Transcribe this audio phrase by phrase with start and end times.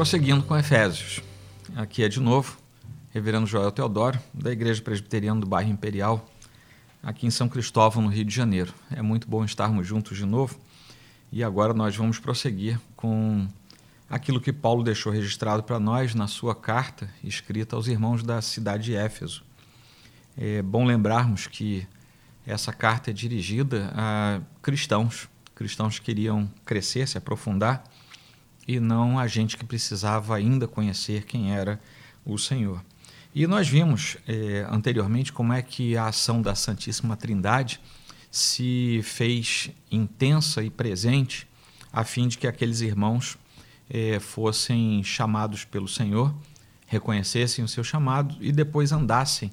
[0.00, 1.20] Prosseguindo com Efésios.
[1.76, 2.56] Aqui é de novo,
[3.10, 6.26] Reverendo Joel Teodoro, da Igreja Presbiteriana do Bairro Imperial,
[7.02, 8.72] aqui em São Cristóvão, no Rio de Janeiro.
[8.90, 10.58] É muito bom estarmos juntos de novo
[11.30, 13.46] e agora nós vamos prosseguir com
[14.08, 18.84] aquilo que Paulo deixou registrado para nós na sua carta escrita aos irmãos da cidade
[18.84, 19.44] de Éfeso.
[20.34, 21.86] É bom lembrarmos que
[22.46, 27.84] essa carta é dirigida a cristãos, cristãos que queriam crescer, se aprofundar,
[28.70, 31.80] e não a gente que precisava ainda conhecer quem era
[32.24, 32.80] o Senhor.
[33.34, 37.80] E nós vimos é, anteriormente como é que a ação da Santíssima Trindade
[38.30, 41.48] se fez intensa e presente
[41.92, 43.36] a fim de que aqueles irmãos
[43.88, 46.32] é, fossem chamados pelo Senhor,
[46.86, 49.50] reconhecessem o seu chamado e depois andassem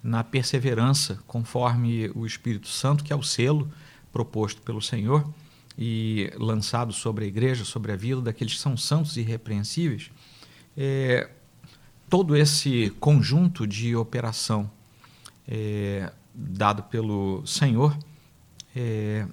[0.00, 3.68] na perseverança conforme o Espírito Santo, que é o selo
[4.12, 5.28] proposto pelo Senhor
[5.78, 10.10] e lançado sobre a igreja, sobre a vida daqueles que são santos e irrepreensíveis,
[10.76, 11.30] é,
[12.08, 14.70] todo esse conjunto de operação
[15.46, 17.96] é, dado pelo Senhor,
[18.74, 19.26] é,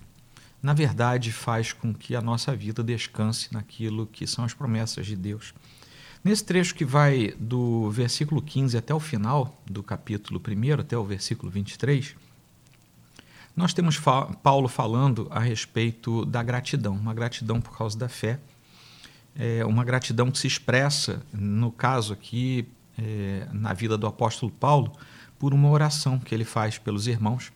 [0.61, 5.15] na verdade, faz com que a nossa vida descanse naquilo que são as promessas de
[5.15, 5.53] Deus.
[6.23, 11.03] Nesse trecho que vai do versículo 15 até o final do capítulo 1, até o
[11.03, 12.15] versículo 23,
[13.57, 18.39] nós temos fa Paulo falando a respeito da gratidão, uma gratidão por causa da fé,
[19.35, 24.91] é uma gratidão que se expressa, no caso aqui, é, na vida do apóstolo Paulo,
[25.39, 27.51] por uma oração que ele faz pelos irmãos.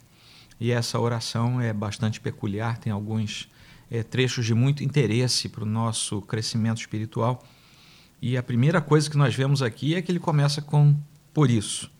[0.59, 3.47] E essa oração é bastante peculiar, tem alguns
[3.89, 7.43] é, trechos de muito interesse para o nosso crescimento espiritual.
[8.19, 10.95] E a primeira coisa que nós vemos aqui é que ele começa com
[11.31, 11.91] por isso.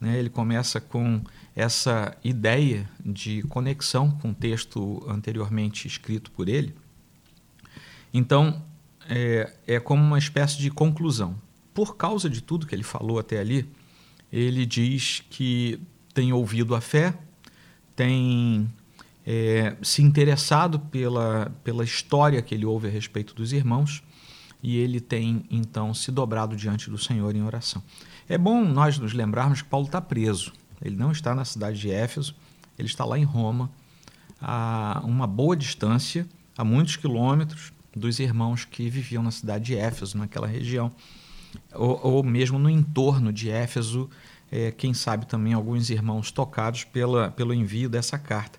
[0.00, 0.18] Né?
[0.18, 1.22] Ele começa com
[1.54, 6.74] essa ideia de conexão com o texto anteriormente escrito por ele.
[8.12, 8.62] Então,
[9.08, 11.36] é, é como uma espécie de conclusão.
[11.72, 13.68] Por causa de tudo que ele falou até ali,
[14.32, 15.80] ele diz que
[16.12, 17.14] tem ouvido a fé,
[17.96, 18.70] tem
[19.26, 24.02] é, se interessado pela, pela história que ele ouve a respeito dos irmãos
[24.62, 27.82] e ele tem então se dobrado diante do Senhor em oração.
[28.26, 30.52] É bom nós nos lembrarmos que Paulo está preso.
[30.80, 32.34] Ele não está na cidade de Éfeso,
[32.78, 33.70] ele está lá em Roma,
[34.40, 36.26] a uma boa distância,
[36.56, 40.90] a muitos quilômetros dos irmãos que viviam na cidade de Éfeso, naquela região,
[41.74, 44.08] ou, ou mesmo no entorno de Éfeso,
[44.50, 48.58] é, quem sabe também alguns irmãos tocados pela, pelo envio dessa carta.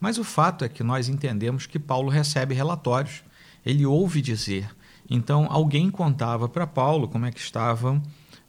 [0.00, 3.22] Mas o fato é que nós entendemos que Paulo recebe relatórios,
[3.64, 4.74] ele ouve dizer.
[5.08, 8.02] Então, alguém contava para Paulo como é que estavam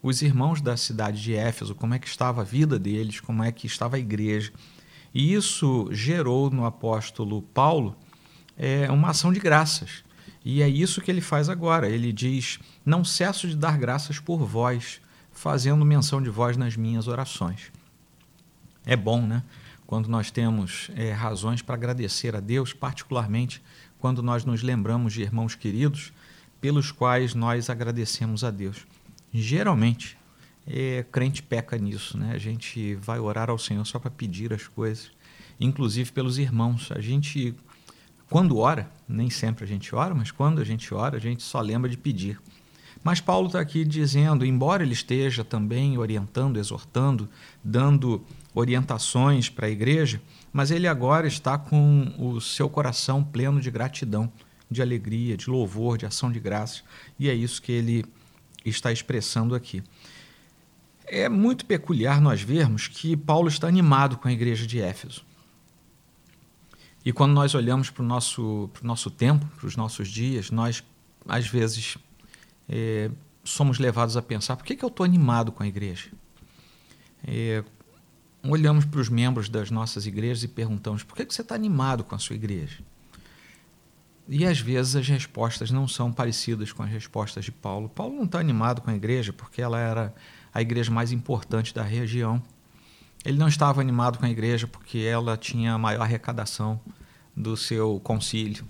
[0.03, 3.53] os irmãos da cidade de Éfeso, como é que estava a vida deles, como é
[3.53, 4.52] que estava a igreja.
[5.14, 7.96] E isso gerou no apóstolo Paulo
[8.58, 10.03] é, uma ação de graças.
[10.44, 11.88] E é isso que ele faz agora.
[11.88, 15.00] Ele diz: Não cesso de dar graças por vós,
[15.31, 17.72] fazendo menção de vós nas minhas orações.
[18.85, 19.41] É bom, né?
[19.88, 23.64] Quando nós temos é, razões para agradecer a Deus, particularmente
[24.00, 26.12] quando nós nos lembramos de irmãos queridos
[26.59, 28.85] pelos quais nós agradecemos a Deus
[29.42, 30.18] geralmente,
[30.68, 32.32] é, crente peca nisso, né?
[32.34, 35.12] A gente vai orar ao Senhor só para pedir as coisas,
[35.60, 36.92] inclusive pelos irmãos.
[36.92, 37.56] A gente,
[38.30, 41.60] quando ora, nem sempre a gente ora, mas quando a gente ora, a gente só
[41.60, 42.40] lembra de pedir.
[43.04, 47.28] Mas Paulo está aqui dizendo, embora ele esteja também orientando, exortando,
[47.62, 50.22] dando orientações para a igreja,
[50.54, 54.32] mas ele agora está com o seu coração pleno de gratidão,
[54.72, 56.84] de alegria, de louvor, de ação de graças,
[57.20, 58.06] e é isso que ele
[58.69, 59.84] está expressando aqui.
[61.06, 65.25] É muito peculiar nós vermos que Paulo está animado com a igreja de Éfeso.
[67.06, 70.50] E quando nós olhamos para o nosso, para o nosso tempo, para os nossos dias,
[70.50, 70.84] nós,
[71.28, 71.97] às vezes,
[72.69, 73.12] é,
[73.44, 76.09] somos levados a pensar: por que, que eu estou animado com a igreja?
[77.28, 77.63] É,
[78.41, 82.03] olhamos para os membros das nossas igrejas e perguntamos: por que, que você está animado
[82.06, 82.79] com a sua igreja?
[84.28, 87.90] E às vezes as respostas não são parecidas com as respostas de Paulo.
[87.90, 90.14] Paulo não está animado com a igreja porque ela era
[90.53, 92.41] a igreja mais importante da região.
[93.25, 96.79] Ele não estava animado com a igreja porque ela tinha a maior arrecadação
[97.35, 98.66] do seu concílio.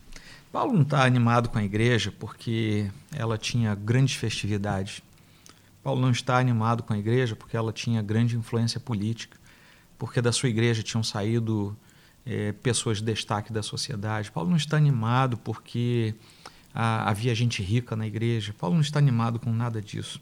[0.51, 5.01] Paulo não está animado com a igreja porque ela tinha grandes festividades.
[5.83, 9.37] Paulo não está animado com a igreja porque ela tinha grande influência política,
[9.97, 11.75] porque da sua igreja tinham saído
[12.25, 14.31] é, pessoas de destaque da sociedade.
[14.31, 16.15] Paulo não está animado porque
[16.73, 18.53] ah, havia gente rica na igreja.
[18.57, 20.21] Paulo não está animado com nada disso.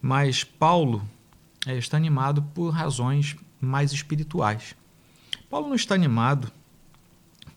[0.00, 1.02] Mas Paulo
[1.66, 4.74] é, está animado por razões mais espirituais.
[5.48, 6.50] Paulo não está animado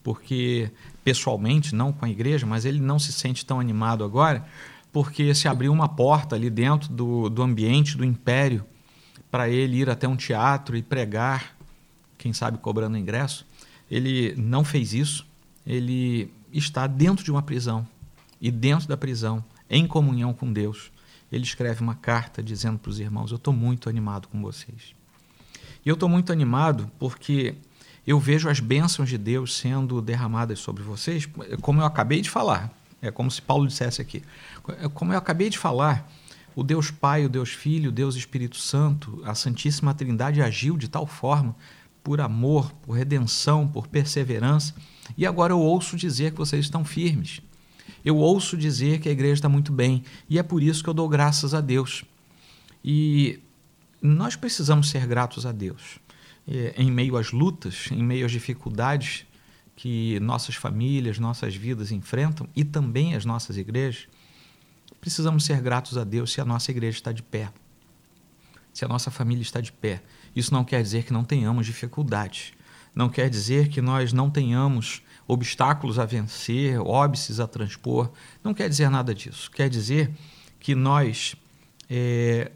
[0.04, 0.70] porque,
[1.04, 4.46] pessoalmente, não com a igreja, mas ele não se sente tão animado agora
[4.92, 8.64] porque se abriu uma porta ali dentro do, do ambiente do império
[9.32, 11.58] para ele ir até um teatro e pregar,
[12.20, 13.44] quem sabe cobrando ingresso.
[13.90, 15.26] Ele não fez isso.
[15.66, 17.88] Ele está dentro de uma prisão
[18.44, 20.92] e dentro da prisão, em comunhão com Deus,
[21.32, 24.94] ele escreve uma carta dizendo para os irmãos: Eu estou muito animado com vocês.
[25.86, 27.56] E eu estou muito animado porque
[28.06, 31.26] eu vejo as bênçãos de Deus sendo derramadas sobre vocês,
[31.62, 32.70] como eu acabei de falar.
[33.02, 34.22] É como se Paulo dissesse aqui.
[34.94, 36.10] Como eu acabei de falar,
[36.54, 40.90] o Deus Pai, o Deus Filho, o Deus Espírito Santo, a Santíssima Trindade agiu de
[40.90, 41.56] tal forma,
[42.04, 44.76] por amor, por redenção, por perseverança,
[45.18, 47.42] e agora eu ouço dizer que vocês estão firmes.
[48.04, 50.94] Eu ouço dizer que a igreja está muito bem, e é por isso que eu
[50.94, 52.04] dou graças a Deus.
[52.84, 53.40] E
[54.02, 56.00] nós precisamos ser gratos a Deus.
[56.46, 59.26] É, em meio às lutas, em meio às dificuldades
[59.76, 64.08] que nossas famílias, nossas vidas enfrentam e também as nossas igrejas,
[65.00, 67.52] precisamos ser gratos a Deus se a nossa igreja está de pé,
[68.74, 70.04] se a nossa família está de pé.
[70.36, 72.54] Isso não quer dizer que não tenhamos dificuldades,
[72.96, 78.12] não quer dizer que nós não tenhamos obstáculos a vencer, óbices a transpor,
[78.44, 79.50] não quer dizer nada disso.
[79.52, 80.12] Quer dizer
[80.60, 81.36] que nós
[81.90, 82.52] é,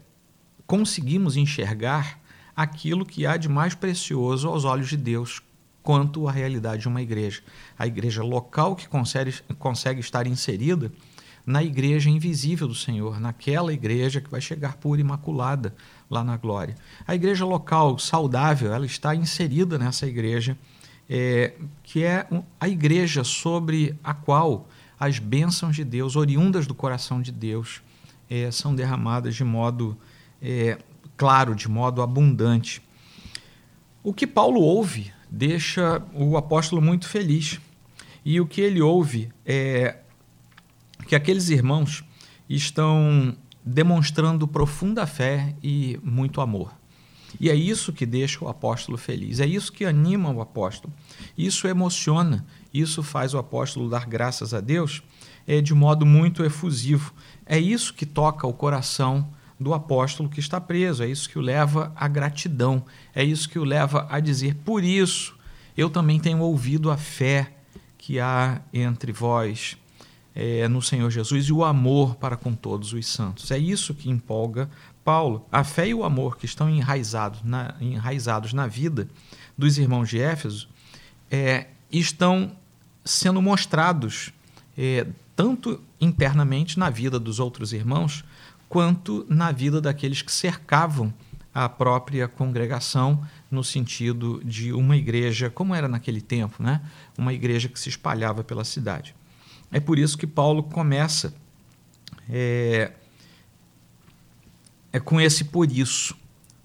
[0.66, 2.20] conseguimos enxergar
[2.54, 5.40] aquilo que há de mais precioso aos olhos de Deus
[5.82, 7.42] quanto à realidade de uma igreja.
[7.78, 10.92] A igreja local que consegue, consegue estar inserida
[11.48, 15.74] na igreja invisível do Senhor, naquela igreja que vai chegar pura e imaculada
[16.10, 16.76] lá na glória.
[17.06, 20.58] A igreja local saudável, ela está inserida nessa igreja,
[21.08, 22.28] é, que é
[22.60, 24.68] a igreja sobre a qual
[25.00, 27.80] as bênçãos de Deus, oriundas do coração de Deus,
[28.28, 29.96] é, são derramadas de modo
[30.42, 30.76] é,
[31.16, 32.82] claro, de modo abundante.
[34.02, 37.58] O que Paulo ouve deixa o apóstolo muito feliz.
[38.22, 39.96] E o que ele ouve é
[41.08, 42.04] que aqueles irmãos
[42.48, 43.34] estão
[43.64, 46.70] demonstrando profunda fé e muito amor.
[47.40, 50.92] E é isso que deixa o apóstolo feliz, é isso que anima o apóstolo,
[51.36, 55.02] isso emociona, isso faz o apóstolo dar graças a Deus
[55.46, 57.12] é, de modo muito efusivo.
[57.46, 59.28] É isso que toca o coração
[59.58, 62.84] do apóstolo que está preso, é isso que o leva à gratidão,
[63.14, 65.34] é isso que o leva a dizer: por isso
[65.76, 67.54] eu também tenho ouvido a fé
[67.96, 69.76] que há entre vós
[70.34, 73.50] é, no Senhor Jesus e o amor para com todos os santos.
[73.50, 74.70] É isso que empolga
[75.04, 75.46] Paulo.
[75.50, 79.08] A fé e o amor que estão enraizados na, enraizados na vida
[79.56, 80.68] dos irmãos de Éfeso
[81.30, 82.52] é, estão
[83.04, 84.32] sendo mostrados
[84.76, 88.24] é, tanto internamente na vida dos outros irmãos,
[88.68, 91.12] quanto na vida daqueles que cercavam
[91.54, 96.80] a própria congregação, no sentido de uma igreja, como era naquele tempo, né?
[97.16, 99.14] uma igreja que se espalhava pela cidade.
[99.70, 101.34] É por isso que Paulo começa
[102.28, 102.92] é,
[104.92, 106.16] é com esse por isso.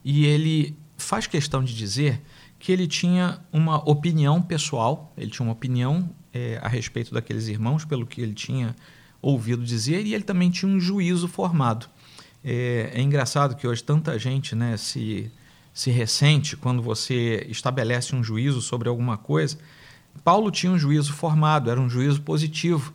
[0.04, 2.22] E ele faz questão de dizer
[2.60, 7.84] que ele tinha uma opinião pessoal, ele tinha uma opinião é, a respeito daqueles irmãos,
[7.84, 8.76] pelo que ele tinha
[9.22, 11.88] ouvido dizer, e ele também tinha um juízo formado.
[12.44, 15.32] É, é engraçado que hoje tanta gente né, se,
[15.74, 19.58] se ressente quando você estabelece um juízo sobre alguma coisa
[20.24, 22.94] Paulo tinha um juízo formado, era um juízo positivo,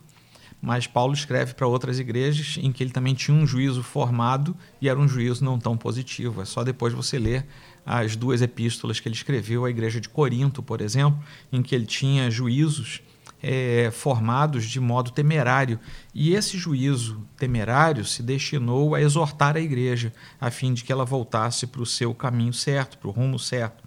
[0.61, 4.89] mas Paulo escreve para outras igrejas em que ele também tinha um juízo formado e
[4.89, 6.41] era um juízo não tão positivo.
[6.41, 7.45] É só depois você ler
[7.85, 11.19] as duas epístolas que ele escreveu à igreja de Corinto, por exemplo,
[11.51, 13.01] em que ele tinha juízos
[13.41, 15.79] é, formados de modo temerário.
[16.13, 21.05] E esse juízo temerário se destinou a exortar a igreja, a fim de que ela
[21.05, 23.83] voltasse para o seu caminho certo, para o rumo certo.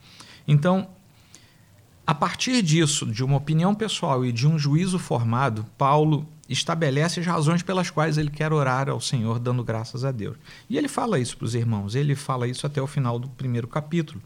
[0.48, 0.88] Então,
[2.04, 7.26] a partir disso, de uma opinião pessoal e de um juízo formado, Paulo estabelece as
[7.26, 10.36] razões pelas quais ele quer orar ao Senhor, dando graças a Deus.
[10.68, 13.68] E ele fala isso para os irmãos, ele fala isso até o final do primeiro
[13.68, 14.20] capítulo.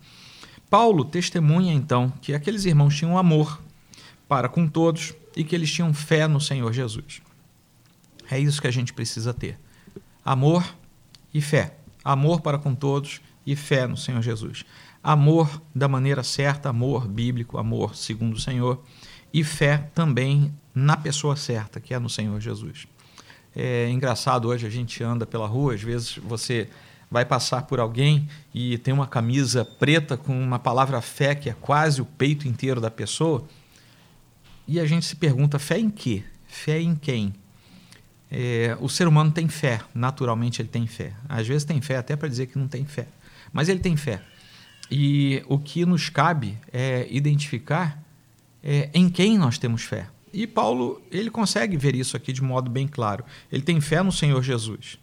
[0.71, 3.61] Paulo testemunha então que aqueles irmãos tinham amor
[4.27, 7.21] para com todos e que eles tinham fé no Senhor Jesus.
[8.29, 9.59] É isso que a gente precisa ter:
[10.25, 10.65] amor
[11.33, 11.77] e fé.
[12.03, 14.65] Amor para com todos e fé no Senhor Jesus
[15.07, 18.83] amor da maneira certa, amor bíblico, amor segundo o Senhor,
[19.33, 22.89] e fé também na pessoa certa, que é no Senhor Jesus.
[23.55, 26.69] É engraçado, hoje a gente anda pela rua, às vezes você
[27.09, 31.55] vai passar por alguém e tem uma camisa preta com uma palavra fé, que é
[31.55, 33.47] quase o peito inteiro da pessoa,
[34.67, 36.25] e a gente se pergunta: fé em quê?
[36.49, 37.33] Fé em quem?
[38.29, 41.13] É, o ser humano tem fé, naturalmente ele tem fé.
[41.29, 43.07] Às vezes tem fé até para dizer que não tem fé,
[43.53, 44.21] mas ele tem fé.
[44.91, 48.03] E o que nos cabe é identificar
[48.63, 50.09] é, em quem nós temos fé.
[50.33, 53.25] E Paulo ele consegue ver isso aqui de modo bem claro.
[53.51, 54.99] Ele tem fé no Senhor Jesus.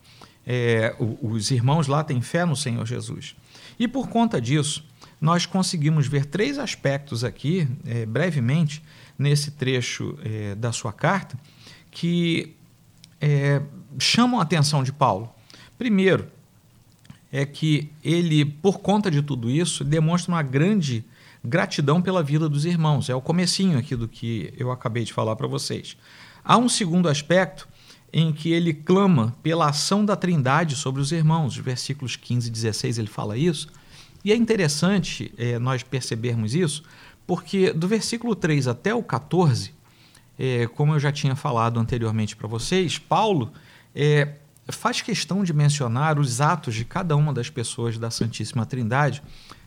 [0.45, 3.35] É, os irmãos lá têm fé no Senhor Jesus.
[3.79, 4.85] E por conta disso,
[5.19, 8.83] nós conseguimos ver três aspectos aqui, é, brevemente,
[9.17, 11.37] nesse trecho é, da sua carta,
[11.89, 12.55] que
[13.21, 13.61] é,
[13.97, 15.33] chamam a atenção de Paulo.
[15.77, 16.27] Primeiro,
[17.33, 21.03] é que ele, por conta de tudo isso, demonstra uma grande
[21.43, 23.09] gratidão pela vida dos irmãos.
[23.09, 25.97] É o comecinho aqui do que eu acabei de falar para vocês.
[26.45, 27.67] Há um segundo aspecto
[28.13, 31.57] em que ele clama pela ação da Trindade sobre os irmãos.
[31.57, 33.67] Os versículos 15 e 16 ele fala isso.
[34.23, 36.83] E é interessante é, nós percebermos isso,
[37.25, 39.73] porque do versículo 3 até o 14,
[40.37, 43.51] é, como eu já tinha falado anteriormente para vocês, Paulo
[43.95, 44.35] é,
[44.69, 49.21] faz questão de mencionar os atos de cada uma das pessoas da Santíssima Trindade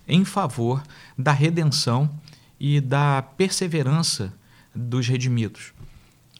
[0.08, 0.82] em favor
[1.18, 2.10] da redenção
[2.58, 4.32] e da perseverança
[4.74, 5.72] dos redimidos.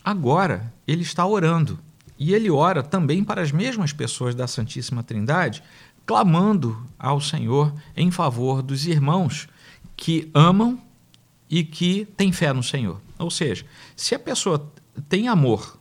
[0.05, 1.79] Agora, ele está orando
[2.19, 5.63] e ele ora também para as mesmas pessoas da Santíssima Trindade,
[6.07, 9.49] clamando ao Senhor em favor dos irmãos
[9.97, 10.81] que amam
[11.51, 13.01] e que têm fé no Senhor.
[13.19, 14.73] Ou seja, se a pessoa
[15.09, 15.76] tem amor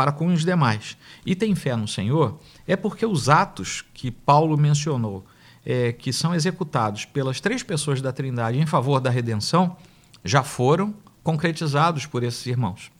[0.00, 4.56] para com os demais e tem fé no Senhor, é porque os atos que Paulo
[4.56, 5.26] mencionou,
[5.62, 9.76] é, que são executados pelas três pessoas da Trindade em favor da redenção,
[10.24, 12.90] já foram concretizados por esses irmãos.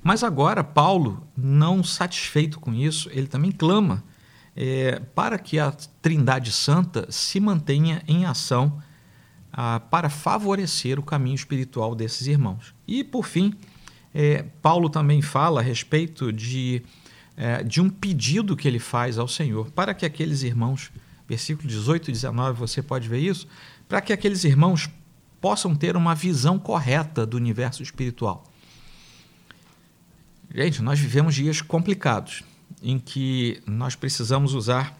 [0.00, 4.04] Mas agora, Paulo, não satisfeito com isso, ele também clama
[4.54, 8.80] é, para que a Trindade Santa se mantenha em ação
[9.52, 12.76] ah, para favorecer o caminho espiritual desses irmãos.
[12.86, 13.56] E, por fim,
[14.14, 16.82] é, Paulo também fala a respeito de,
[17.36, 20.90] é, de um pedido que ele faz ao Senhor para que aqueles irmãos,
[21.28, 23.46] versículo 18 e 19, você pode ver isso,
[23.88, 24.88] para que aqueles irmãos
[25.40, 28.44] possam ter uma visão correta do universo espiritual.
[30.52, 32.42] Gente, nós vivemos dias complicados
[32.82, 34.98] em que nós precisamos usar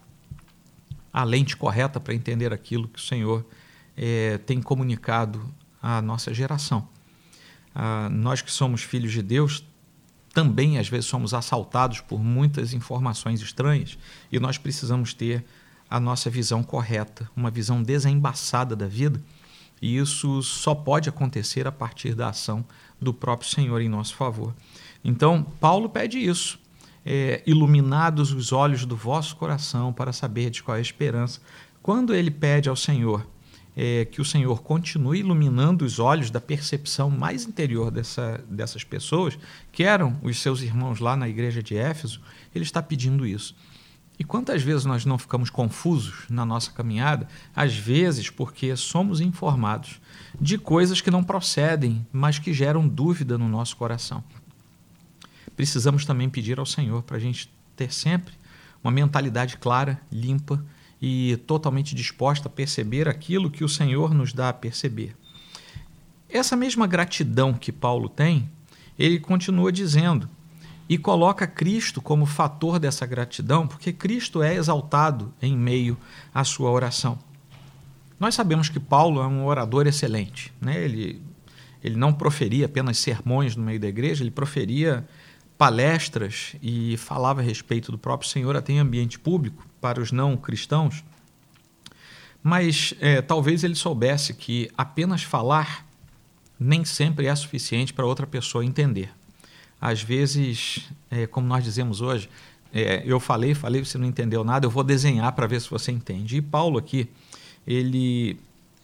[1.12, 3.45] a lente correta para entender aquilo que o Senhor
[3.97, 5.45] é, tem comunicado
[5.83, 6.88] à nossa geração.
[7.75, 9.65] Ah, nós que somos filhos de Deus
[10.33, 13.99] também às vezes somos assaltados por muitas informações estranhas
[14.31, 15.45] e nós precisamos ter
[15.91, 19.21] a nossa visão correta, uma visão desembaçada da vida,
[19.83, 22.65] e isso só pode acontecer a partir da ação
[23.00, 24.55] do próprio Senhor em nosso favor.
[25.03, 26.61] Então, Paulo pede isso.
[27.05, 31.41] É, iluminados os olhos do vosso coração para saber de qual é a esperança.
[31.83, 33.27] Quando ele pede ao Senhor
[33.77, 39.39] é, que o Senhor continue iluminando os olhos da percepção mais interior dessa, dessas pessoas,
[39.73, 42.21] que eram os seus irmãos lá na igreja de Éfeso,
[42.55, 43.55] ele está pedindo isso.
[44.19, 47.27] E quantas vezes nós não ficamos confusos na nossa caminhada?
[47.57, 50.00] Às vezes porque somos informados
[50.39, 54.23] de coisas que não procedem, mas que geram dúvida no nosso coração
[55.61, 58.33] precisamos também pedir ao Senhor para a gente ter sempre
[58.83, 60.65] uma mentalidade clara, limpa
[61.00, 65.16] e totalmente disposta a perceber aquilo que o Senhor nos dá a perceber.
[66.28, 68.49] Essa mesma gratidão que Paulo tem,
[68.99, 70.28] ele continua dizendo
[70.88, 75.97] e coloca Cristo como fator dessa gratidão, porque Cristo é exaltado em meio
[76.35, 77.19] à sua oração.
[78.19, 80.85] Nós sabemos que Paulo é um orador excelente, né?
[80.85, 81.23] ele,
[81.83, 85.09] ele não proferia apenas sermões no meio da igreja, ele proferia
[85.57, 90.37] palestras e falava a respeito do próprio Senhor até em ambiente público para os não
[90.37, 91.02] cristãos,
[92.42, 95.87] mas é, talvez ele soubesse que apenas falar
[96.58, 99.10] nem sempre é suficiente para outra pessoa entender.
[99.80, 102.28] Às vezes, é, como nós dizemos hoje,
[102.72, 105.90] é, eu falei, falei, você não entendeu nada, eu vou desenhar para ver se você
[105.90, 106.37] entende.
[106.37, 107.08] E Paulo aqui,
[107.66, 108.38] ele,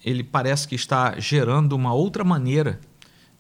[0.04, 2.80] ele parece que está gerando uma outra maneira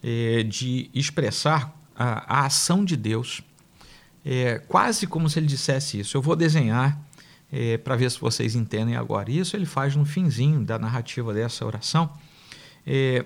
[0.02, 3.42] é, de expressar a, a ação de Deus,
[4.24, 6.16] é, quase como se ele dissesse isso.
[6.16, 7.00] Eu vou desenhar
[7.52, 9.30] é, para ver se vocês entendem agora.
[9.30, 12.10] Isso ele faz no finzinho da narrativa dessa oração,
[12.86, 13.24] é,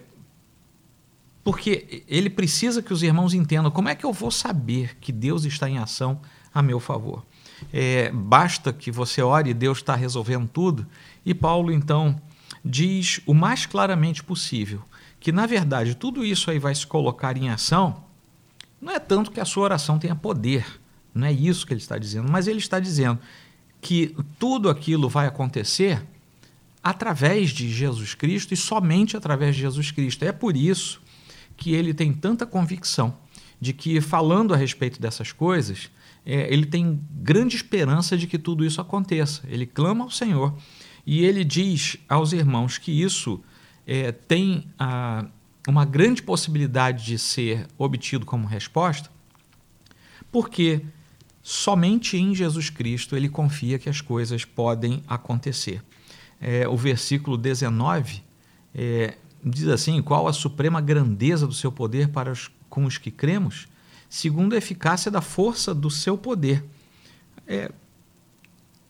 [1.42, 5.44] porque ele precisa que os irmãos entendam como é que eu vou saber que Deus
[5.44, 6.20] está em ação
[6.52, 7.24] a meu favor.
[7.72, 10.86] É, basta que você ore e Deus está resolvendo tudo.
[11.24, 12.20] E Paulo então
[12.64, 14.82] diz o mais claramente possível
[15.18, 18.02] que na verdade tudo isso aí vai se colocar em ação
[18.80, 20.64] não é tanto que a sua oração tenha poder,
[21.14, 23.18] não é isso que ele está dizendo, mas ele está dizendo
[23.80, 26.02] que tudo aquilo vai acontecer
[26.82, 30.24] através de Jesus Cristo e somente através de Jesus Cristo.
[30.24, 31.00] É por isso
[31.56, 33.16] que ele tem tanta convicção
[33.60, 35.90] de que, falando a respeito dessas coisas,
[36.24, 39.42] é, ele tem grande esperança de que tudo isso aconteça.
[39.48, 40.56] Ele clama ao Senhor
[41.06, 43.40] e ele diz aos irmãos que isso
[43.86, 45.26] é, tem a
[45.68, 49.10] uma grande possibilidade de ser obtido como resposta,
[50.32, 50.80] porque
[51.50, 55.82] somente em Jesus Cristo ele confia que as coisas podem acontecer.
[56.40, 58.22] É, o versículo 19
[58.72, 63.10] é, diz assim: Qual a suprema grandeza do seu poder para os, com os que
[63.10, 63.66] cremos?
[64.08, 66.64] Segundo a eficácia da força do seu poder.
[67.48, 67.72] É,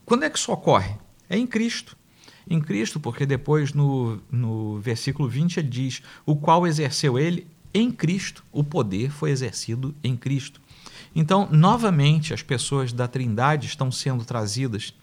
[0.05, 0.95] quando é que isso ocorre?
[1.31, 1.97] É em Cristo.
[2.47, 7.91] Em Cristo, porque depois no, no versículo 20 ele diz: O qual exerceu ele em
[7.91, 10.61] Cristo, o poder foi exercido em Cristo.
[11.15, 14.95] Então, novamente, as pessoas da Trindade estão sendo trazidas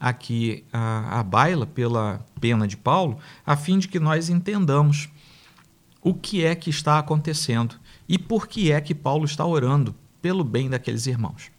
[0.00, 5.08] aqui à, à baila pela pena de Paulo, a fim de que nós entendamos
[6.00, 7.74] o que é que está acontecendo
[8.08, 11.50] e por que é que Paulo está orando pelo bem daqueles irmãos.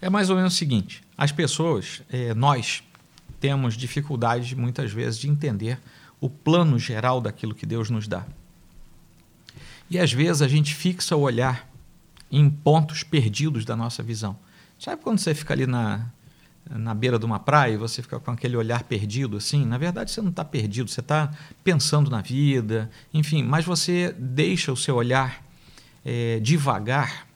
[0.00, 2.82] É mais ou menos o seguinte: as pessoas, é, nós,
[3.40, 5.78] temos dificuldade muitas vezes de entender
[6.18, 8.24] o plano geral daquilo que Deus nos dá.
[9.90, 11.68] E às vezes a gente fixa o olhar
[12.34, 14.36] em pontos perdidos da nossa visão.
[14.76, 16.04] Sabe quando você fica ali na,
[16.68, 19.64] na beira de uma praia e você fica com aquele olhar perdido assim?
[19.64, 21.30] Na verdade, você não está perdido, você está
[21.62, 25.44] pensando na vida, enfim, mas você deixa o seu olhar
[26.04, 27.28] é, devagar.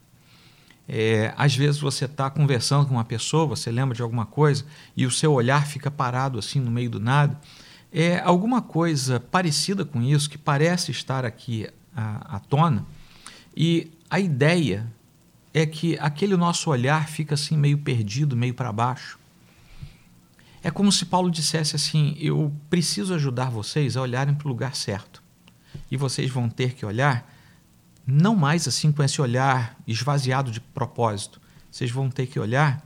[0.88, 4.64] É, às vezes você está conversando com uma pessoa, você lembra de alguma coisa
[4.96, 7.38] e o seu olhar fica parado assim no meio do nada.
[7.92, 12.84] É alguma coisa parecida com isso que parece estar aqui à, à tona
[13.56, 14.86] e a ideia
[15.52, 19.18] é que aquele nosso olhar fica assim meio perdido, meio para baixo.
[20.62, 24.74] É como se Paulo dissesse assim: Eu preciso ajudar vocês a olharem para o lugar
[24.74, 25.22] certo.
[25.90, 27.30] E vocês vão ter que olhar,
[28.06, 31.40] não mais assim com esse olhar esvaziado de propósito.
[31.70, 32.84] Vocês vão ter que olhar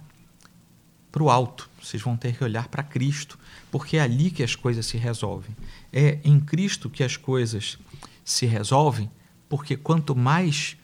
[1.10, 3.38] para o alto, vocês vão ter que olhar para Cristo,
[3.70, 5.54] porque é ali que as coisas se resolvem.
[5.92, 7.78] É em Cristo que as coisas
[8.24, 9.10] se resolvem,
[9.48, 10.76] porque quanto mais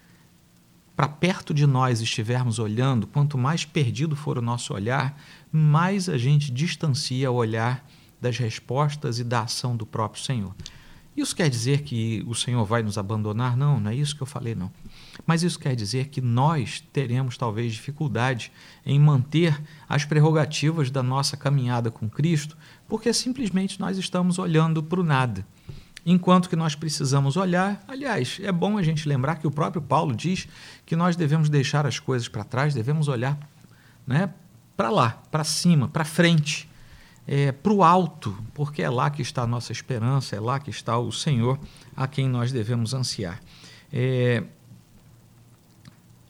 [0.99, 5.17] para perto de nós estivermos olhando, quanto mais perdido for o nosso olhar,
[5.53, 7.89] mais a gente distancia o olhar
[8.21, 10.53] das respostas e da ação do próprio Senhor.
[11.17, 13.57] Isso quer dizer que o Senhor vai nos abandonar?
[13.57, 14.73] Não, não é isso que eu falei, não.
[15.25, 18.51] Mas isso quer dizer que nós teremos talvez dificuldade
[18.85, 19.57] em manter
[19.89, 22.57] as prerrogativas da nossa caminhada com Cristo,
[22.89, 25.47] porque simplesmente nós estamos olhando para o nada.
[26.11, 30.17] Enquanto que nós precisamos olhar, aliás, é bom a gente lembrar que o próprio Paulo
[30.17, 30.49] diz
[30.87, 33.39] que nós devemos deixar as coisas para trás, devemos olhar
[34.07, 34.33] né,
[34.75, 36.67] para lá, para cima, para frente,
[37.27, 40.71] é, para o alto, porque é lá que está a nossa esperança, é lá que
[40.71, 41.61] está o Senhor
[41.95, 43.39] a quem nós devemos ansiar.
[43.93, 44.45] É,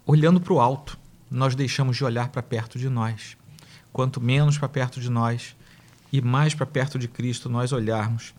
[0.04, 0.98] olhando para o alto,
[1.30, 3.36] nós deixamos de olhar para perto de nós.
[3.92, 5.54] Quanto menos para perto de nós
[6.12, 8.34] e mais para perto de Cristo nós olharmos,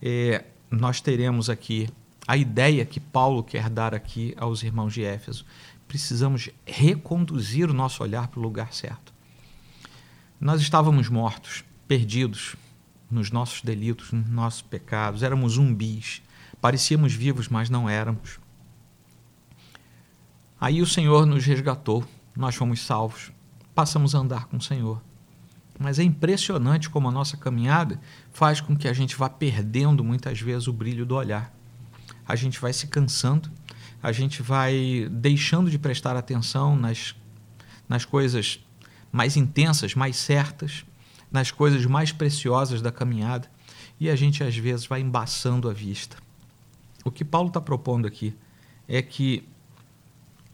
[0.00, 1.88] é, nós teremos aqui
[2.26, 5.44] a ideia que Paulo quer dar aqui aos irmãos de Éfeso.
[5.86, 9.12] Precisamos reconduzir o nosso olhar para o lugar certo.
[10.40, 12.56] Nós estávamos mortos, perdidos
[13.10, 16.22] nos nossos delitos, nos nossos pecados, éramos zumbis,
[16.60, 18.40] parecíamos vivos, mas não éramos.
[20.60, 23.30] Aí o Senhor nos resgatou, nós fomos salvos,
[23.74, 25.00] passamos a andar com o Senhor.
[25.78, 28.00] Mas é impressionante como a nossa caminhada
[28.32, 31.52] faz com que a gente vá perdendo muitas vezes o brilho do olhar.
[32.26, 33.50] A gente vai se cansando,
[34.02, 37.14] a gente vai deixando de prestar atenção nas,
[37.88, 38.60] nas coisas
[39.10, 40.84] mais intensas, mais certas,
[41.30, 43.50] nas coisas mais preciosas da caminhada,
[43.98, 46.16] e a gente às vezes vai embaçando a vista.
[47.04, 48.34] O que Paulo está propondo aqui
[48.88, 49.46] é que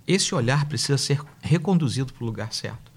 [0.06, 2.89] esse olhar precisa ser reconduzido para o lugar certo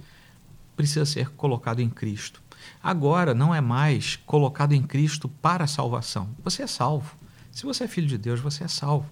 [0.76, 2.42] precisa ser colocado em Cristo.
[2.82, 6.30] Agora não é mais colocado em Cristo para a salvação.
[6.44, 7.16] Você é salvo.
[7.52, 9.10] Se você é filho de Deus, você é salvo.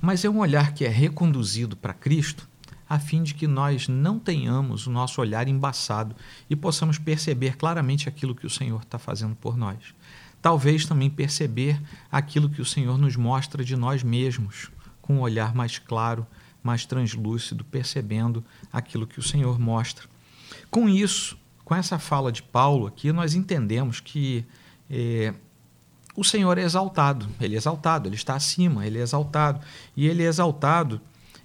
[0.00, 2.48] Mas é um olhar que é reconduzido para Cristo
[2.88, 6.14] a fim de que nós não tenhamos o nosso olhar embaçado
[6.48, 9.94] e possamos perceber claramente aquilo que o Senhor está fazendo por nós.
[10.40, 14.70] Talvez também perceber aquilo que o Senhor nos mostra de nós mesmos,
[15.02, 16.24] com um olhar mais claro,
[16.62, 20.06] mais translúcido, percebendo aquilo que o Senhor mostra.
[20.70, 24.44] Com isso, com essa fala de Paulo aqui, nós entendemos que
[24.90, 25.34] é,
[26.16, 29.60] o Senhor é exaltado, ele é exaltado, ele está acima, ele é exaltado.
[29.96, 31.00] E ele é exaltado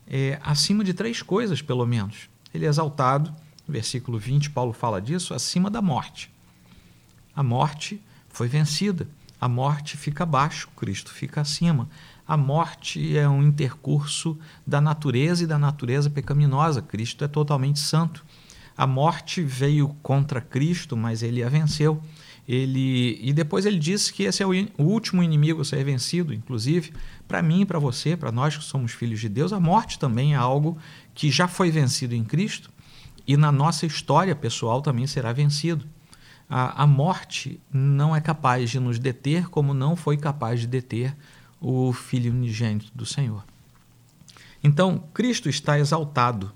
[0.08, 2.30] é, acima de três coisas, pelo menos.
[2.54, 3.34] Ele é exaltado,
[3.67, 6.32] versículo 20, Paulo fala disso, acima da morte.
[7.36, 9.08] A morte foi vencida,
[9.39, 11.89] a morte fica abaixo, Cristo fica acima.
[12.28, 16.82] A morte é um intercurso da natureza e da natureza pecaminosa.
[16.82, 18.24] Cristo é totalmente santo.
[18.82, 22.02] A morte veio contra Cristo, mas ele a venceu.
[22.48, 26.34] Ele e depois ele disse que esse é o, o último inimigo a ser vencido,
[26.34, 26.91] inclusive
[27.28, 30.36] para mim, para você, para nós que somos filhos de Deus, a morte também é
[30.36, 30.80] algo
[31.13, 32.72] que já foi vencido em Cristo
[33.28, 35.86] e na nossa história pessoal também será vencido.
[36.50, 41.15] A, a morte não é capaz de nos deter, como não foi capaz de deter
[41.60, 43.46] o Filho unigênito do Senhor.
[44.63, 46.52] Então, Cristo está exaltado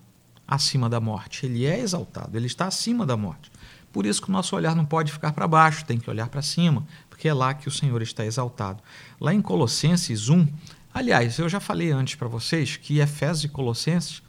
[0.48, 1.46] acima da morte.
[1.46, 3.52] Ele é exaltado, ele está acima da morte.
[3.92, 6.42] Por isso que o nosso olhar não pode ficar para baixo, tem que olhar para
[6.42, 8.84] cima, porque é lá que o Senhor está exaltado.
[9.22, 10.48] Lá em Colossenses 1,
[10.94, 14.22] aliás, eu já falei antes para vocês que Efésios e Colossenses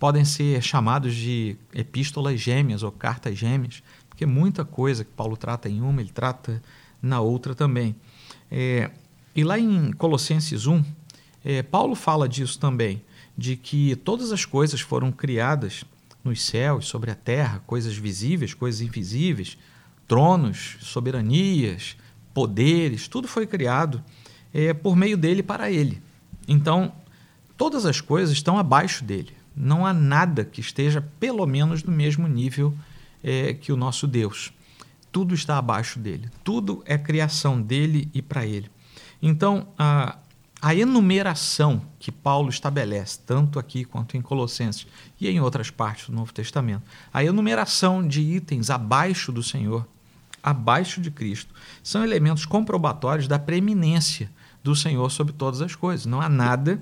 [0.00, 5.68] podem ser chamados de epístolas gêmeas ou cartas gêmeas, porque muita coisa que Paulo trata
[5.68, 6.60] em uma, ele trata
[7.00, 7.94] na outra também.
[8.50, 8.90] É,
[9.34, 10.84] e lá em Colossenses 1,
[11.44, 13.02] é, Paulo fala disso também,
[13.36, 15.84] de que todas as coisas foram criadas
[16.22, 19.58] nos céus, sobre a terra, coisas visíveis, coisas invisíveis,
[20.08, 21.96] tronos, soberanias,
[22.32, 24.02] poderes, tudo foi criado
[24.52, 26.00] é, por meio dele para ele.
[26.48, 26.92] Então,
[27.56, 29.32] todas as coisas estão abaixo dele.
[29.54, 32.74] Não há nada que esteja pelo menos no mesmo nível
[33.22, 34.52] é, que o nosso Deus.
[35.12, 36.28] Tudo está abaixo dele.
[36.42, 38.70] Tudo é criação dele e para ele.
[39.22, 40.18] Então, a,
[40.64, 44.86] a enumeração que Paulo estabelece, tanto aqui quanto em Colossenses
[45.20, 49.86] e em outras partes do Novo Testamento, a enumeração de itens abaixo do Senhor,
[50.42, 56.06] abaixo de Cristo, são elementos comprobatórios da preeminência do Senhor sobre todas as coisas.
[56.06, 56.80] Não há nada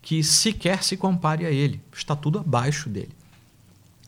[0.00, 3.10] que sequer se compare a Ele, está tudo abaixo dele.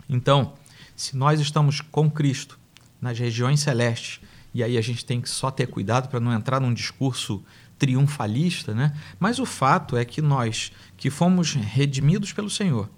[0.08, 0.52] Então,
[0.94, 2.56] se nós estamos com Cristo
[3.00, 4.20] nas regiões celestes,
[4.54, 7.44] e aí a gente tem que só ter cuidado para não entrar num discurso
[7.78, 8.94] triunfalista, né?
[9.18, 12.90] Mas o fato é que nós, que fomos redimidos pelo Senhor,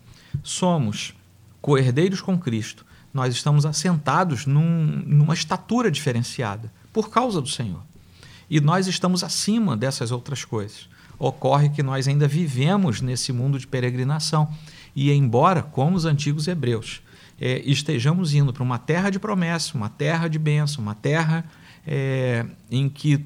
[0.42, 1.14] somos
[1.60, 7.82] coerdeiros com Cristo, nós estamos assentados num, numa estatura diferenciada por causa do Senhor.
[8.48, 10.88] E nós estamos acima dessas outras coisas.
[11.18, 14.50] Ocorre que nós ainda vivemos nesse mundo de peregrinação.
[14.96, 17.02] E embora, como os antigos hebreus,
[17.40, 21.44] é, estejamos indo para uma terra de promessa, uma terra de bênção, uma terra
[21.86, 23.24] é, em que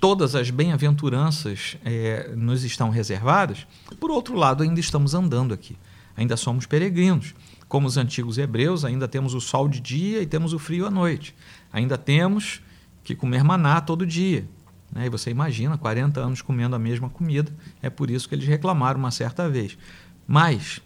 [0.00, 3.66] todas as bem-aventuranças é, nos estão reservadas,
[4.00, 5.76] por outro lado, ainda estamos andando aqui,
[6.16, 7.34] ainda somos peregrinos.
[7.68, 10.90] Como os antigos hebreus, ainda temos o sol de dia e temos o frio à
[10.90, 11.36] noite.
[11.72, 12.60] Ainda temos
[13.04, 14.48] que comer maná todo dia.
[14.90, 15.06] Né?
[15.06, 18.98] E você imagina, 40 anos comendo a mesma comida, é por isso que eles reclamaram
[18.98, 19.78] uma certa vez.
[20.26, 20.80] Mas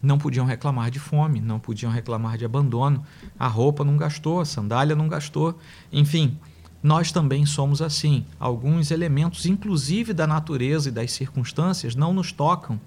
[0.00, 3.04] não podiam reclamar de fome, não podiam reclamar de abandono,
[3.36, 5.58] a roupa não gastou, a sandália não gastou,
[5.90, 6.38] enfim
[6.82, 8.24] nós também somos assim.
[8.38, 12.80] Alguns elementos, inclusive da natureza e das circunstâncias, não nos tocam,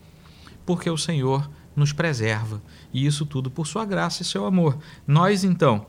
[0.65, 2.61] porque o Senhor nos preserva.
[2.93, 4.77] E isso tudo por sua graça e seu amor.
[5.05, 5.85] Nós, então,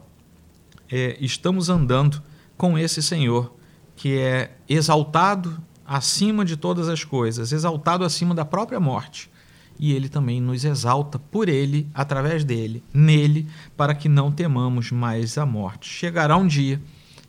[0.91, 2.23] é, estamos andando
[2.57, 3.55] com esse Senhor
[3.95, 9.31] que é exaltado acima de todas as coisas, exaltado acima da própria morte.
[9.79, 15.37] E ele também nos exalta por ele, através dele, nele, para que não temamos mais
[15.39, 15.89] a morte.
[15.89, 16.81] Chegará um dia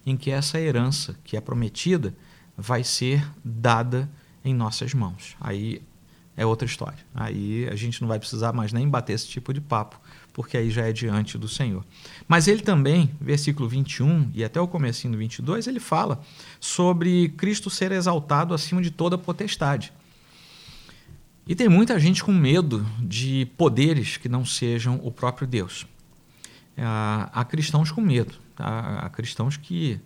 [0.06, 2.14] em que essa herança que é prometida
[2.58, 4.10] vai ser dada
[4.44, 5.36] em nossas mãos.
[5.40, 5.82] Aí
[6.36, 7.00] é outra história.
[7.14, 10.00] Aí a gente não vai precisar mais nem bater esse tipo de papo,
[10.34, 11.86] porque aí já é diante do Senhor.
[12.28, 16.22] Mas ele também, versículo 21 e até o comecinho do 22, ele fala
[16.60, 19.94] sobre Cristo ser exaltado acima de toda potestade.
[21.46, 25.86] E tem muita gente com medo de poderes que não sejam o próprio Deus.
[26.76, 30.00] Há cristãos com medo há cristãos que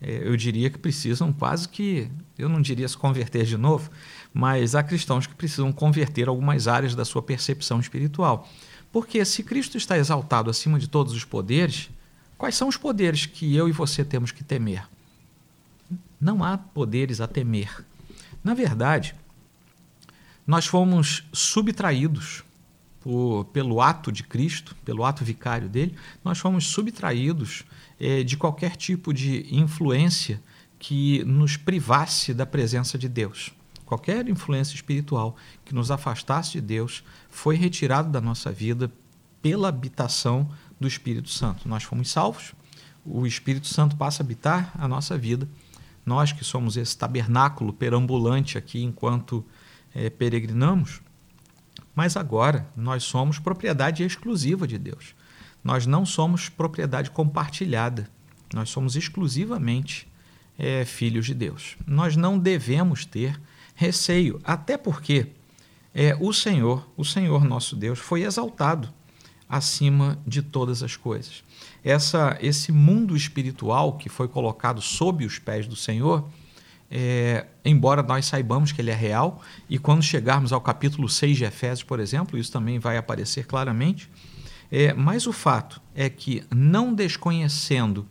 [0.00, 3.90] é, eu diria que precisam quase que, eu não diria se converter de novo,
[4.32, 8.48] mas há cristãos que precisam converter algumas áreas da sua percepção espiritual.
[8.92, 11.90] Porque se Cristo está exaltado acima de todos os poderes,
[12.36, 14.88] quais são os poderes que eu e você temos que temer?
[16.20, 17.84] Não há poderes a temer.
[18.42, 19.14] Na verdade,
[20.46, 22.42] nós fomos subtraídos
[23.00, 27.64] por, pelo ato de Cristo, pelo ato vicário dele, nós fomos subtraídos
[27.98, 30.40] é, de qualquer tipo de influência
[30.78, 33.52] que nos privasse da presença de Deus.
[33.84, 38.92] Qualquer influência espiritual que nos afastasse de Deus foi retirado da nossa vida
[39.40, 41.68] pela habitação do Espírito Santo.
[41.68, 42.52] Nós fomos salvos,
[43.04, 45.48] o Espírito Santo passa a habitar a nossa vida.
[46.04, 49.44] Nós que somos esse tabernáculo perambulante aqui enquanto
[49.94, 51.00] é, peregrinamos,
[51.98, 55.16] mas agora nós somos propriedade exclusiva de Deus.
[55.64, 58.08] Nós não somos propriedade compartilhada.
[58.54, 60.06] Nós somos exclusivamente
[60.56, 61.76] é, filhos de Deus.
[61.84, 63.40] Nós não devemos ter
[63.74, 65.32] receio, até porque
[65.92, 68.94] é, o Senhor, o Senhor nosso Deus, foi exaltado
[69.48, 71.42] acima de todas as coisas.
[71.82, 76.30] Essa, esse mundo espiritual que foi colocado sob os pés do Senhor,
[76.90, 81.44] é, embora nós saibamos que ele é real, e quando chegarmos ao capítulo 6 de
[81.44, 84.10] Efésios, por exemplo, isso também vai aparecer claramente.
[84.70, 88.06] É, mas o fato é que, não desconhecendo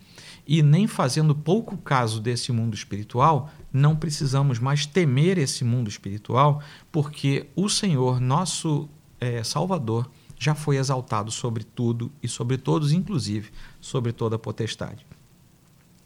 [0.48, 6.62] e nem fazendo pouco caso desse mundo espiritual, não precisamos mais temer esse mundo espiritual,
[6.92, 10.10] porque o Senhor, nosso é, Salvador,
[10.40, 15.06] já foi exaltado sobre tudo e sobre todos, inclusive sobre toda a potestade.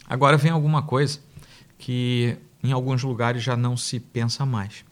[0.08, 1.20] Agora vem alguma coisa
[1.78, 4.86] que em alguns lugares já não se pensa mais.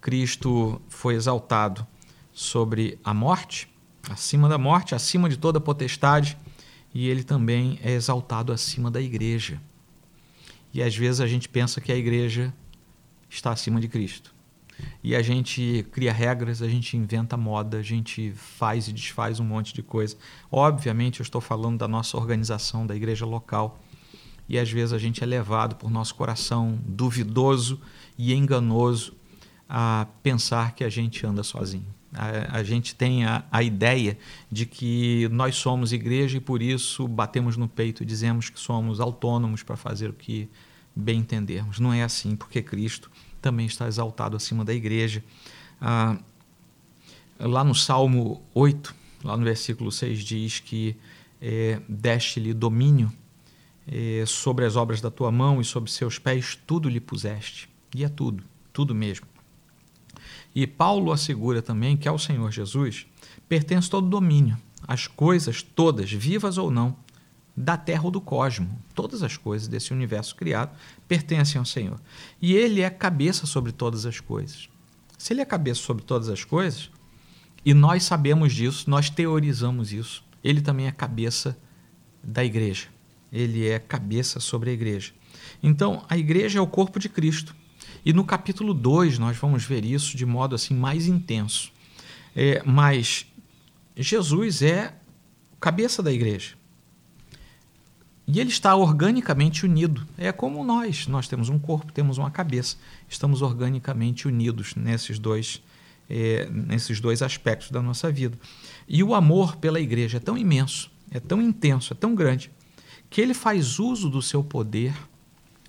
[0.00, 1.86] Cristo foi exaltado
[2.32, 3.68] sobre a morte,
[4.08, 6.36] acima da morte, acima de toda potestade,
[6.94, 9.60] e ele também é exaltado acima da igreja.
[10.72, 12.52] E às vezes a gente pensa que a igreja
[13.28, 14.34] está acima de Cristo.
[15.02, 19.44] E a gente cria regras, a gente inventa moda, a gente faz e desfaz um
[19.44, 20.16] monte de coisa.
[20.50, 23.78] Obviamente, eu estou falando da nossa organização, da igreja local.
[24.48, 27.80] E às vezes a gente é levado por nosso coração duvidoso
[28.16, 29.14] e enganoso
[29.68, 31.86] a pensar que a gente anda sozinho.
[32.14, 34.16] A, a gente tem a, a ideia
[34.50, 39.00] de que nós somos igreja e por isso batemos no peito e dizemos que somos
[39.00, 40.48] autônomos para fazer o que
[40.94, 41.78] bem entendermos.
[41.78, 43.10] Não é assim, porque Cristo
[43.42, 45.22] também está exaltado acima da igreja.
[45.80, 46.16] Ah,
[47.38, 50.96] lá no Salmo 8, lá no versículo 6, diz que
[51.40, 53.12] é, deste-lhe domínio
[53.86, 57.68] é, sobre as obras da tua mão e sobre seus pés, tudo lhe puseste.
[57.94, 59.26] E é tudo, tudo mesmo.
[60.54, 63.06] E Paulo assegura também que ao Senhor Jesus
[63.48, 66.96] pertence todo o domínio, as coisas todas, vivas ou não,
[67.56, 68.78] da terra ou do cosmo.
[68.94, 70.76] Todas as coisas desse universo criado
[71.08, 72.00] pertencem ao Senhor.
[72.40, 74.68] E Ele é cabeça sobre todas as coisas.
[75.16, 76.90] Se Ele é cabeça sobre todas as coisas,
[77.64, 81.58] e nós sabemos disso, nós teorizamos isso, Ele também é cabeça
[82.22, 82.88] da igreja.
[83.32, 85.12] Ele é cabeça sobre a igreja.
[85.62, 87.54] Então, a igreja é o corpo de Cristo.
[88.04, 91.72] E no capítulo 2 nós vamos ver isso de modo assim mais intenso.
[92.34, 93.26] É, mas
[93.96, 94.94] Jesus é
[95.58, 96.54] cabeça da igreja.
[98.26, 100.06] E ele está organicamente unido.
[100.18, 101.06] É como nós.
[101.06, 102.76] Nós temos um corpo, temos uma cabeça.
[103.08, 105.62] Estamos organicamente unidos nesses dois,
[106.10, 108.36] é, nesses dois aspectos da nossa vida.
[108.88, 112.50] E o amor pela igreja é tão imenso, é tão intenso, é tão grande,
[113.08, 114.94] que ele faz uso do seu poder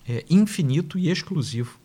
[0.08, 1.80] é, infinito e exclusivo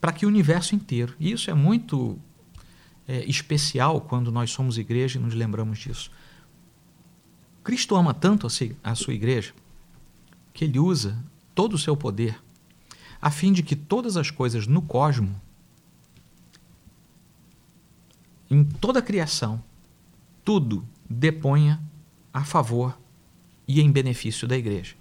[0.00, 1.14] para que o universo inteiro.
[1.18, 2.18] E isso é muito
[3.06, 6.10] é, especial quando nós somos igreja e nos lembramos disso.
[7.64, 8.46] Cristo ama tanto
[8.82, 9.52] a sua igreja
[10.54, 11.18] que ele usa
[11.54, 12.40] todo o seu poder
[13.20, 15.40] a fim de que todas as coisas no cosmo,
[18.50, 19.62] em toda a criação,
[20.44, 21.80] tudo deponha
[22.32, 22.96] a favor
[23.66, 24.94] e em benefício da igreja.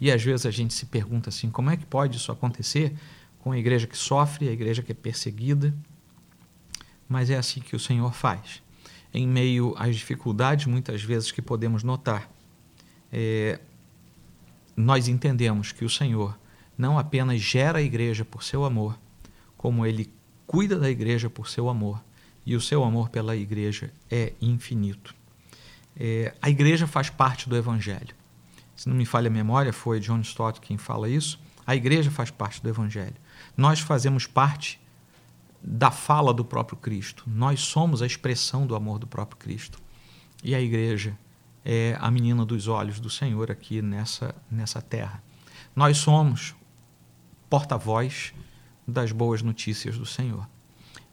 [0.00, 2.94] E às vezes a gente se pergunta assim: como é que pode isso acontecer
[3.40, 5.74] com a igreja que sofre, a igreja que é perseguida?
[7.08, 8.62] Mas é assim que o Senhor faz
[9.12, 12.30] em meio às dificuldades, muitas vezes, que podemos notar,
[13.12, 13.58] é,
[14.76, 16.38] nós entendemos que o Senhor
[16.78, 18.98] não apenas gera a igreja por seu amor,
[19.56, 20.12] como ele
[20.46, 22.02] cuida da igreja por seu amor,
[22.46, 25.14] e o seu amor pela igreja é infinito.
[25.96, 28.14] É, a igreja faz parte do Evangelho.
[28.74, 31.38] Se não me falha a memória, foi John Stott quem fala isso.
[31.66, 33.16] A igreja faz parte do Evangelho.
[33.56, 34.80] Nós fazemos parte
[35.62, 37.24] da fala do próprio Cristo.
[37.26, 39.78] Nós somos a expressão do amor do próprio Cristo.
[40.42, 41.16] E a igreja
[41.64, 45.22] é a menina dos olhos do Senhor aqui nessa, nessa terra.
[45.76, 46.54] Nós somos
[47.48, 48.32] porta-voz
[48.86, 50.48] das boas notícias do Senhor.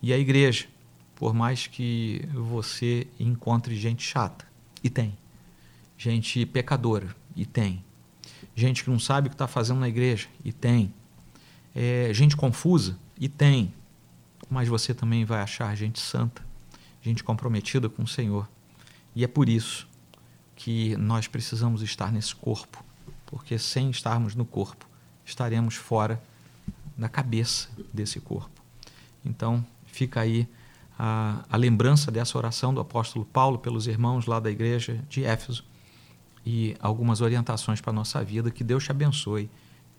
[0.02, 0.68] E a igreja,
[1.16, 4.48] por mais que você encontre gente chata,
[4.84, 5.18] e tem,
[5.98, 7.84] gente pecadora, e tem,
[8.56, 10.94] gente que não sabe o que está fazendo na igreja, e tem,
[11.76, 13.74] é, gente confusa, e tem,
[14.50, 16.46] mas você também vai achar gente santa,
[17.02, 18.48] gente comprometida com o Senhor.
[19.16, 19.88] E é por isso
[20.56, 22.84] que nós precisamos estar nesse corpo,
[23.26, 24.88] porque sem estarmos no corpo,
[25.26, 26.22] estaremos fora
[26.98, 28.62] da cabeça desse corpo.
[29.24, 30.48] Então, fica aí
[30.98, 35.64] a, a lembrança dessa oração do apóstolo Paulo pelos irmãos lá da igreja de Éfeso
[36.46, 38.50] e algumas orientações para a nossa vida.
[38.50, 39.50] Que Deus te abençoe,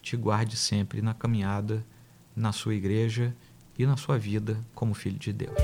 [0.03, 1.85] te guarde sempre na caminhada
[2.35, 3.35] na sua igreja
[3.79, 5.57] e na sua vida como filho de Deus.